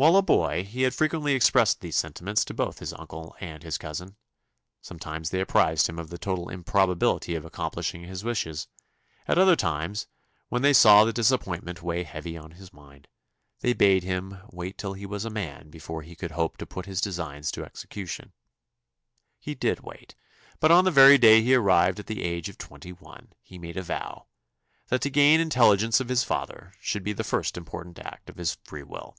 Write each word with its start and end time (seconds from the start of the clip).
While 0.00 0.16
a 0.16 0.22
boy 0.22 0.62
he 0.62 0.82
had 0.82 0.94
frequently 0.94 1.32
expressed 1.34 1.80
these 1.80 1.96
sentiments 1.96 2.44
to 2.44 2.54
both 2.54 2.78
his 2.78 2.92
uncle 2.92 3.34
and 3.40 3.64
his 3.64 3.76
cousin; 3.76 4.14
sometimes 4.80 5.30
they 5.30 5.40
apprised 5.40 5.88
him 5.88 5.98
of 5.98 6.08
the 6.08 6.18
total 6.18 6.50
improbability 6.50 7.34
of 7.34 7.44
accomplishing 7.44 8.04
his 8.04 8.22
wishes; 8.22 8.68
at 9.26 9.38
other 9.38 9.56
times, 9.56 10.06
when 10.50 10.62
they 10.62 10.72
saw 10.72 11.02
the 11.02 11.12
disappointment 11.12 11.82
weigh 11.82 12.04
heavy 12.04 12.36
on 12.36 12.52
his 12.52 12.72
mind, 12.72 13.08
they 13.58 13.72
bade 13.72 14.04
him 14.04 14.38
"wait 14.52 14.78
till 14.78 14.92
he 14.92 15.04
was 15.04 15.24
a 15.24 15.30
man 15.30 15.68
before 15.68 16.02
he 16.02 16.14
could 16.14 16.30
hope 16.30 16.58
to 16.58 16.64
put 16.64 16.86
his 16.86 17.00
designs 17.00 17.50
in 17.56 17.64
execution." 17.64 18.32
He 19.40 19.56
did 19.56 19.80
wait. 19.80 20.14
But 20.60 20.70
on 20.70 20.84
the 20.84 20.92
very 20.92 21.18
day 21.18 21.42
he 21.42 21.56
arrived 21.56 21.98
at 21.98 22.06
the 22.06 22.22
age 22.22 22.48
of 22.48 22.56
twenty 22.56 22.92
one, 22.92 23.32
he 23.42 23.58
made 23.58 23.76
a 23.76 23.82
vow 23.82 24.26
"that 24.90 25.00
to 25.00 25.10
gain 25.10 25.40
intelligence 25.40 25.98
of 25.98 26.08
his 26.08 26.22
father 26.22 26.72
should 26.78 27.02
be 27.02 27.12
the 27.12 27.24
first 27.24 27.56
important 27.56 27.98
act 27.98 28.30
of 28.30 28.36
his 28.36 28.58
free 28.62 28.84
will." 28.84 29.16